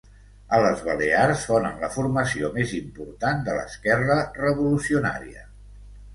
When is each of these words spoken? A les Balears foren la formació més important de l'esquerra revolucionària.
A 0.55 0.59
les 0.61 0.79
Balears 0.85 1.43
foren 1.49 1.77
la 1.83 1.89
formació 1.97 2.49
més 2.57 2.73
important 2.79 3.45
de 3.51 3.59
l'esquerra 3.59 4.19
revolucionària. 4.41 5.47